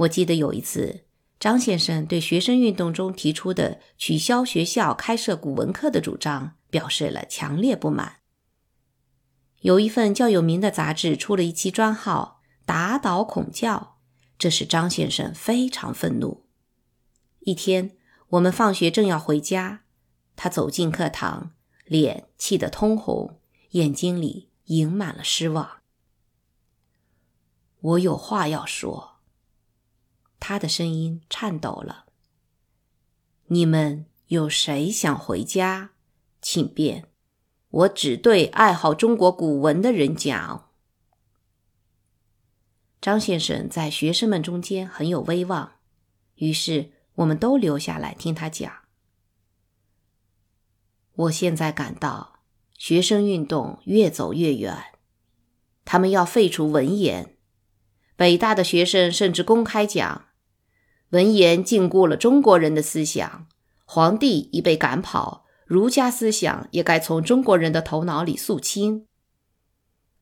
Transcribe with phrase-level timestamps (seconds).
[0.00, 1.04] 我记得有一次，
[1.38, 8.20] 张先生对学生运动中提出的取消学校开设古文课的主张表示了强烈不满。
[9.60, 13.98] 有一份较有名的杂志出了一期专号“打倒孔教”，
[14.38, 16.46] 这使张先生非常愤怒。
[17.40, 17.94] 一天，
[18.28, 19.82] 我们放学正要回家，
[20.34, 21.50] 他走进课堂，
[21.84, 23.38] 脸气得通红，
[23.72, 25.82] 眼睛里盈满了失望。
[27.80, 29.09] 我有话要说。
[30.40, 32.06] 他的声音颤抖了。
[33.46, 35.90] 你们有谁想回家？
[36.42, 37.04] 请便。
[37.68, 40.70] 我只对爱好中国古文的人讲。
[43.00, 45.74] 张先生在学生们中间很有威望，
[46.36, 48.72] 于是我们都留下来听他讲。
[51.14, 52.40] 我现在感到
[52.76, 54.94] 学生运动越走越远，
[55.84, 57.36] 他们要废除文言。
[58.16, 60.26] 北大的学生甚至公开讲，
[61.10, 63.46] 文言禁锢了中国人的思想。
[63.84, 69.06] 皇帝已被赶跑，儒家思想也该从中国人的头脑里肃清。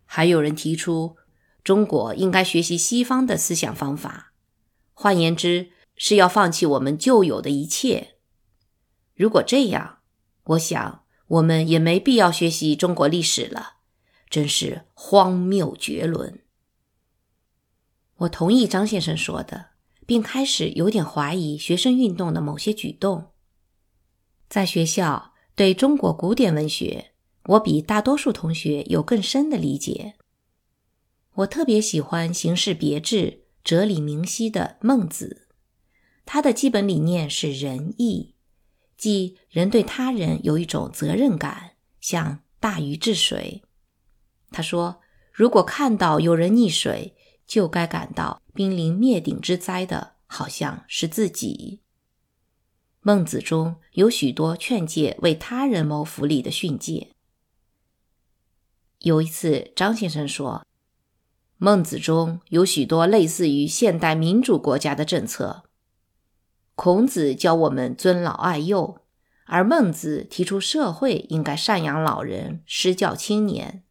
[0.07, 1.17] 还有人提出，
[1.63, 4.33] 中国应该学习西方的思想方法，
[4.95, 8.15] 换言之，是要放弃我们旧有的一切。
[9.15, 9.99] 如果这样，
[10.45, 13.75] 我想我们也没必要学习中国历史了，
[14.31, 16.43] 真是荒谬绝伦。
[18.17, 19.73] 我同意张先生说的，
[20.09, 23.33] 并开始有点怀疑学生运动的某些举动。
[24.49, 27.13] 在学校，对中国古典文学，
[27.45, 30.15] 我比大多数同学有更深的理解。
[31.35, 35.47] 我特别喜欢形式别致、哲理明晰的孟子，
[36.25, 38.35] 他的基本理念是仁义，
[38.97, 43.63] 即人对他人有一种责任感，像大禹治水。
[44.51, 47.15] 他说：“如果看到有人溺水，”
[47.49, 51.81] 就该感到濒临灭顶之灾的，好像是自己。
[53.01, 57.15] 孟子中有许多劝诫为他人谋福利的训诫。
[58.99, 60.67] 有一次，张先生说，
[61.57, 65.65] 孟子中有许多类似于现代民主国家的政策。
[66.75, 69.01] 孔子教我们尊老爱幼，
[69.47, 73.85] 而孟子提出社会应该赡养老人、施教青年。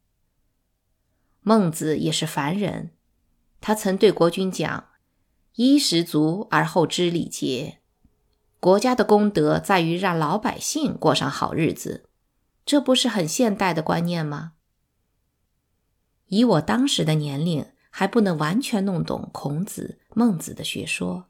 [1.40, 2.92] 孟子也是凡人。
[3.60, 4.88] 他曾对国君讲
[5.56, 7.78] ：“衣食足而后知礼节。”
[8.60, 12.08] 国家的功德在于让老百姓过上好日子，
[12.64, 14.54] 这不是很现代的观念吗？
[16.26, 21.28] 以我当时的年龄，还不能完全弄懂孔子、孟子的学说，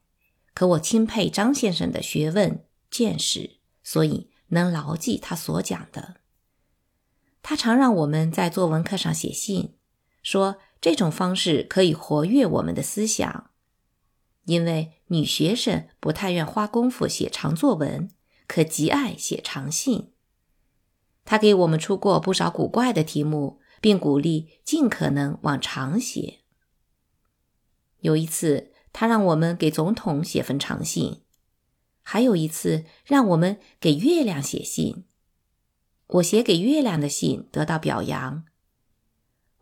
[0.55, 6.17] 可我钦佩张先生的学问见识，所以能牢记他所讲的。
[7.43, 9.75] 他常让我们在作文课上写信，
[10.23, 10.59] 说。
[10.81, 13.51] 这种方式可以活跃我们的思想，
[14.45, 18.09] 因为女学生不太愿花功夫写长作文，
[18.47, 20.13] 可极爱写长信。
[21.25, 26.39] 他给我们出过不少古怪的题目，并鼓励尽可能往长写。
[28.01, 31.23] 有一次，他让我们给总统写封长信；
[32.03, 35.05] 还有一次，让我们给月亮写信。
[36.07, 38.45] 我写给月亮的信得到表扬。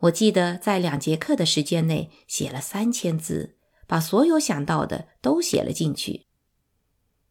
[0.07, 3.57] 我记得在两节课的时间内写了三千字，
[3.87, 6.27] 把所有想到的都写了进去。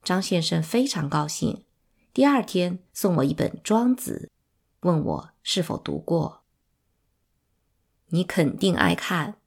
[0.04, 1.66] 张先生非常高兴，
[2.14, 4.32] 第二天送我一本《庄子》，
[4.88, 6.44] 问我是否读过。
[8.08, 9.38] 你肯定爱看，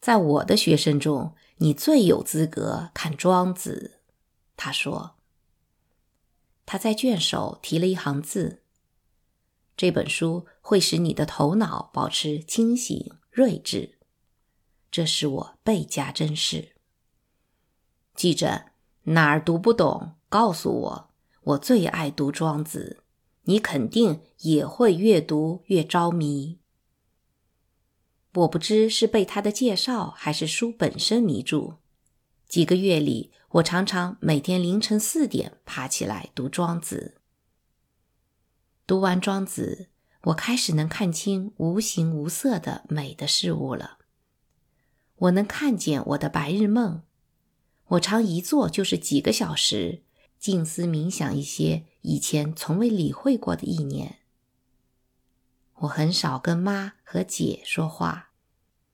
[0.00, 3.98] 在我的学生中，你最有资格看《庄子》。
[4.56, 5.16] 他说，
[6.66, 8.63] 他在卷首提了一行字。
[9.76, 13.98] 这本书会使你的头脑保持清醒睿智，
[14.90, 16.76] 这是我倍加珍视。
[18.14, 18.66] 记着，
[19.04, 21.10] 哪儿读不懂，告诉我。
[21.42, 22.98] 我最爱读《庄子》，
[23.42, 26.58] 你肯定也会越读越着迷。
[28.34, 31.74] 我不知是被他的介绍还是书本身迷住，
[32.48, 37.16] 几个月里，我常常每天凌晨四点爬起来读《庄子》。
[38.86, 39.88] 读完《庄子》，
[40.28, 43.96] 我开始能看清无形无色的美的事物了。
[45.16, 47.02] 我能看见我的白日梦。
[47.86, 50.02] 我常一坐就是几个小时，
[50.38, 54.18] 静思冥想一些以前从未理会过的意念。
[55.76, 58.32] 我很少跟妈和姐说话，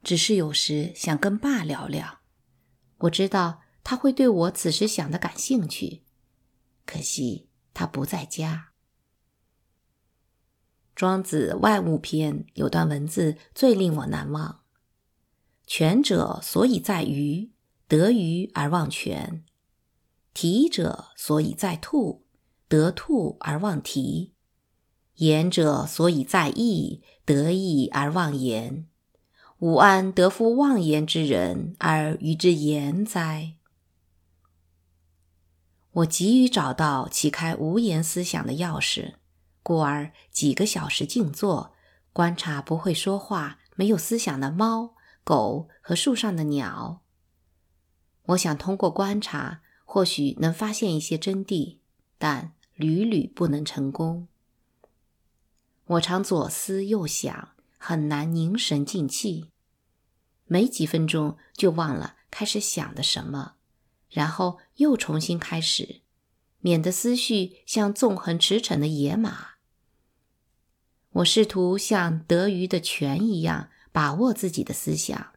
[0.05, 2.21] 只是有时想跟爸聊聊。
[2.99, 6.05] 我知道他会对我此时想的感兴趣，
[6.87, 8.70] 可惜他不在家。
[11.01, 14.61] 庄子外物篇有段文字最令我难忘
[15.67, 17.53] ：“权者所以在于，
[17.89, 19.43] 得鱼而忘泉；
[20.35, 22.27] 提者所以在兔，
[22.69, 24.33] 得兔而忘提；
[25.15, 28.87] 言者所以在意，得意而忘言。
[29.61, 33.55] 吾安得夫忘言之人而与之言哉？
[35.93, 39.15] 我急于找到启开无言思想的钥匙，
[39.63, 41.75] 故而几个小时静坐，
[42.13, 47.03] 观察不会说话、没有思想的猫、狗和树上的鸟。
[48.27, 51.79] 我想通过观察，或许能发现一些真谛，
[52.19, 54.29] 但屡屡不能成功。
[55.87, 59.51] 我常左思右想，很难凝神静气，
[60.47, 63.55] 没几分钟就忘了开始想的什么。
[64.09, 66.01] 然后又重新开始，
[66.61, 69.49] 免得思绪像纵横驰骋的野马。
[71.11, 75.33] 我试图像得鱼的泉一样把握自己的思想，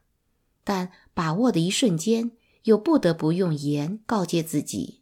[0.63, 2.31] 但把握的一瞬间，
[2.63, 5.01] 又不得不用言告诫自己。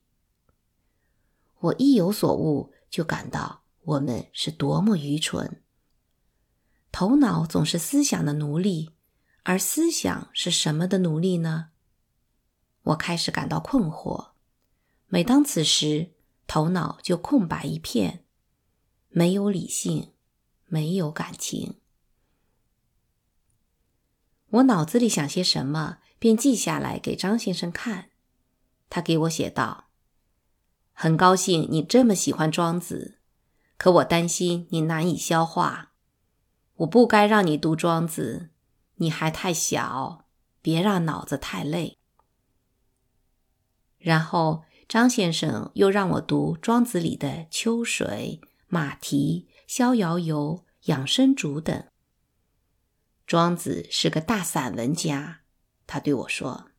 [1.59, 5.61] 我一有所悟，就感到我们是多么愚蠢。
[6.91, 8.91] 头脑总是思想的奴隶，
[9.43, 11.69] 而思想是什么的奴隶呢？
[12.83, 14.30] 我开始感到困惑。
[15.13, 16.11] 每当此时，
[16.47, 18.23] 头脑就空白一片，
[19.09, 20.13] 没有理性，
[20.67, 21.81] 没有感情。
[24.51, 28.11] 我脑子里想些什么，便记下来给张先生看。
[28.89, 29.89] 他给我写道
[30.93, 33.19] ：“很高兴你这么喜欢庄子，
[33.77, 35.91] 可我担心你难以消化。
[36.75, 38.51] 我不该让你读庄子，
[38.95, 40.25] 你还太小，
[40.61, 41.97] 别让脑子太累。”
[43.99, 50.57] 然后，张先生又让我读《庄子》里的《秋水》《马蹄》《逍遥游》
[50.91, 51.85] 《养生主》等。
[53.25, 55.43] 庄子是个大散文家，
[55.87, 56.71] 他对我说：“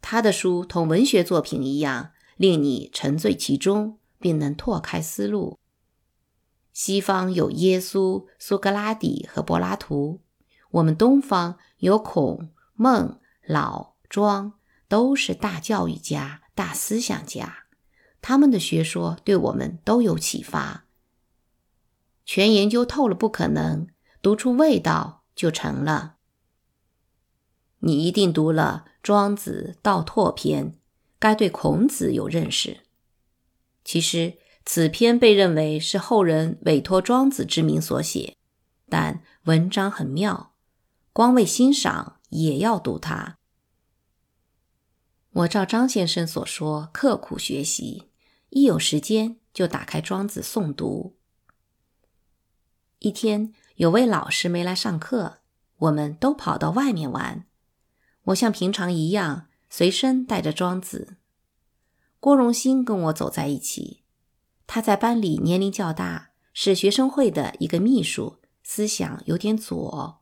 [0.00, 5.58] 他的书同文学作品一样，令你沉醉其中，并能拓开思路。
[6.72, 10.20] 西方有耶稣、苏格拉底和柏拉图，
[10.70, 14.52] 我们东方有孔、孟、老、庄，
[14.86, 17.64] 都是大教育家。”大思想家，
[18.20, 20.84] 他们的学说对我们都有启发。
[22.24, 23.88] 全研究透了不可能，
[24.20, 26.16] 读出味道就成了。
[27.80, 30.72] 你一定读了《庄子·道拓篇》，
[31.18, 32.80] 该对孔子有认识。
[33.84, 38.36] 其实此篇被认为是后人委托庄子之名所写，
[38.88, 40.52] 但文章很妙，
[41.12, 43.38] 光为欣赏也要读它。
[45.32, 48.10] 我照张先生所说，刻苦学习，
[48.50, 51.16] 一有时间就打开《庄子》诵读。
[52.98, 55.38] 一天，有位老师没来上课，
[55.78, 57.46] 我们都跑到外面玩。
[58.24, 61.08] 我像平常一样，随身带着《庄子》。
[62.20, 64.02] 郭荣新跟我走在一起，
[64.66, 70.21] 他在班里年龄较大，是学生会的一个秘书，思想有点左。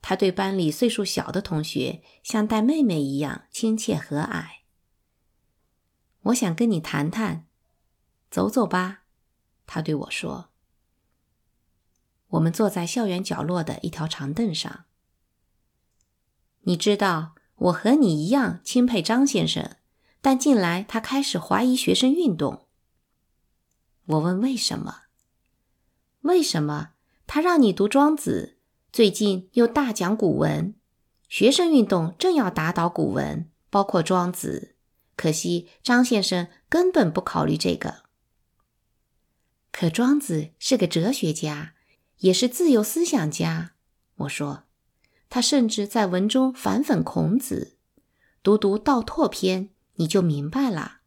[0.00, 4.46] 他对班里岁数小的同学像带妹妹一样亲切和蔼。
[6.22, 7.46] 我想跟你谈谈，
[8.30, 9.04] 走走吧，
[9.66, 10.50] 他对我说。
[12.28, 14.84] 我们坐在校园角落的一条长凳上。
[16.62, 19.76] 你知道，我和你一样钦佩张先生，
[20.20, 22.68] 但近来他开始怀疑学生运动。
[24.04, 25.04] 我问为什么？
[26.20, 26.90] 为什么
[27.26, 28.57] 他让你读庄子？
[28.90, 30.74] 最近又大讲古文，
[31.28, 34.74] 学生运动正要打倒古文，包括庄子。
[35.14, 38.04] 可惜张先生根本不考虑这个。
[39.70, 41.74] 可庄子是个哲学家，
[42.18, 43.74] 也是自由思想家。
[44.16, 44.64] 我说，
[45.28, 47.76] 他甚至在文中反讽孔子。
[48.42, 49.66] 读读《道拓篇》，
[49.96, 51.00] 你就明白了。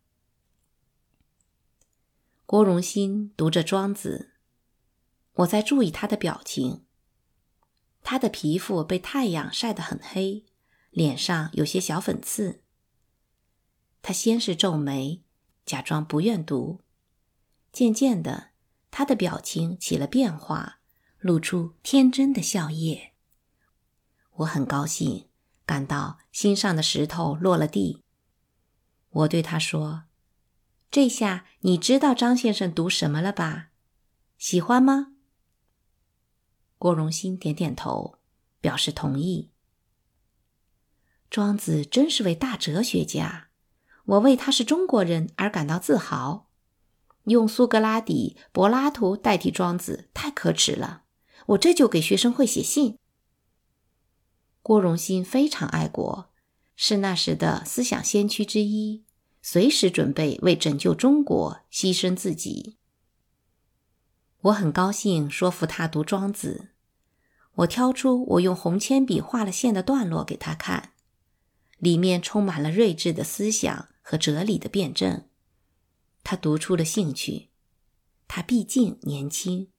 [2.45, 4.33] 郭荣新读着庄子，
[5.33, 6.85] 我在注意他的表情。
[8.03, 10.45] 他的皮肤被太阳晒得很黑，
[10.89, 12.61] 脸上有些小粉刺。
[14.01, 15.21] 他先是皱眉，
[15.65, 16.81] 假装不愿读，
[17.71, 18.49] 渐渐的，
[18.89, 20.79] 他的表情起了变化，
[21.19, 23.11] 露出天真的笑靥。
[24.37, 25.27] 我很高兴，
[25.65, 28.03] 感到心上的石头落了地。
[29.11, 30.05] 我对他说
[30.89, 33.69] ：“这下你知道张先生读什么了吧？
[34.37, 35.10] 喜欢吗？”
[36.81, 38.17] 郭荣新点点头，
[38.59, 39.51] 表示同意。
[41.29, 43.49] 庄子真是位大哲学家，
[44.05, 46.49] 我为他是中国人而感到自豪。
[47.25, 51.03] 用苏格拉底、柏拉图代替庄子太可耻了，
[51.49, 52.97] 我这就给学生会写信。
[54.63, 56.31] 郭荣新非常爱国，
[56.75, 59.05] 是那时的思想先驱之一，
[59.43, 62.79] 随时准备为拯救中国牺牲自己。
[64.45, 66.69] 我很高兴说服他读《庄子》，
[67.55, 70.93] 我挑出我用红铅笔画了线的段落给他看，
[71.77, 75.27] 里面充满了睿智的思想和哲理的辩证。
[76.23, 77.49] 他读出了兴趣，
[78.27, 79.69] 他毕竟年轻。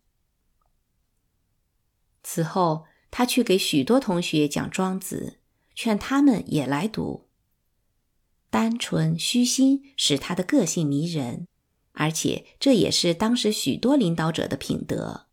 [2.22, 5.38] 此后，他去给许多同学讲《庄子》，
[5.74, 7.28] 劝他们也来读。
[8.50, 11.48] 单纯虚心使他的个性迷人，
[11.92, 15.26] 而且这也是当时许多领导者的品德。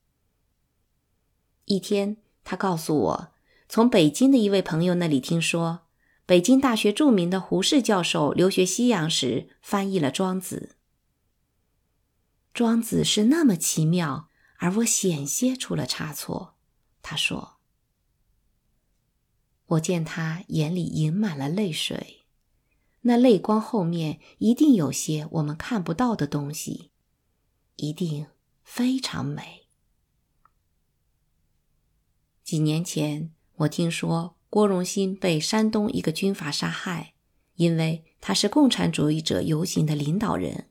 [1.65, 2.17] 一天，
[2.49, 3.27] 他告诉我，
[3.67, 5.81] 从北京的一位朋友那里听说，
[6.25, 10.71] 北京大学著名的胡适教授留学西洋时翻译了《庄子》。
[12.51, 16.55] 庄子是那么奇妙，而我险些出了差错。
[17.03, 17.57] 他说
[19.77, 22.25] ：“我见他眼里盈满了泪水，
[23.01, 26.89] 那泪光后面一定有些我们看不到的东西，
[27.75, 28.25] 一定
[28.63, 29.57] 非常美。”
[32.49, 37.13] 几年前，我听说郭荣鑫被山东一个军阀杀害，
[37.57, 40.67] 因为他是共产主义者游行的领导人。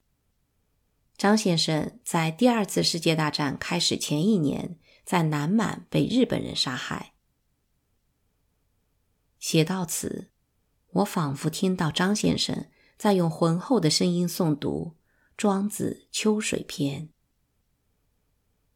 [1.17, 7.13] 张先生在第二次世界大战开始前一年，在南满被日本人杀害。
[9.39, 10.33] 写到此，
[10.95, 12.67] 我仿佛听到张先生
[12.97, 14.97] 在用浑厚的声音诵读
[15.37, 17.03] 《庄子·秋水篇》：“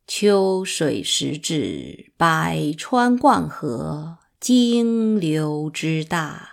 [0.07, 6.52] 秋水时至，百川贯河，经流之大。